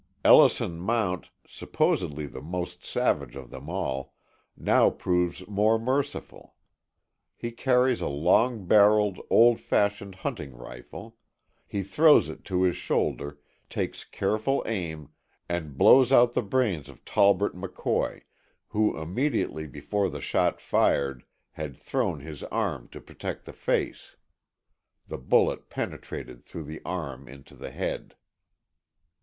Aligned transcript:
Ellison 0.25 0.79
Mount, 0.79 1.29
supposedly 1.47 2.25
the 2.25 2.41
most 2.41 2.83
savage 2.83 3.35
of 3.35 3.51
them 3.51 3.69
all, 3.69 4.15
now 4.57 4.89
proves 4.89 5.47
more 5.47 5.77
merciful. 5.77 6.55
He 7.37 7.51
carries 7.51 8.01
a 8.01 8.07
long 8.07 8.65
barreled, 8.65 9.19
old 9.29 9.59
fashioned 9.59 10.15
hunting 10.15 10.55
rifle; 10.55 11.17
he 11.67 11.83
throws 11.83 12.29
it 12.29 12.43
to 12.45 12.63
his 12.63 12.75
shoulder, 12.75 13.37
takes 13.69 14.03
careful 14.03 14.63
aim, 14.65 15.09
and 15.47 15.77
blows 15.77 16.11
out 16.11 16.33
the 16.33 16.41
brains 16.41 16.89
of 16.89 17.05
Tolbert 17.05 17.53
McCoy 17.55 18.23
who, 18.69 18.97
immediately 18.99 19.67
before 19.67 20.09
the 20.09 20.19
shot 20.19 20.59
fired, 20.59 21.25
had 21.51 21.77
thrown 21.77 22.21
his 22.21 22.41
arm 22.45 22.87
to 22.87 22.99
protect 22.99 23.45
the 23.45 23.53
face. 23.53 24.15
The 25.07 25.19
bullet 25.19 25.69
penetrated 25.69 26.43
through 26.43 26.63
the 26.63 26.81
arm 26.85 27.27
into 27.27 27.55
the 27.55 27.69
head. 27.69 28.15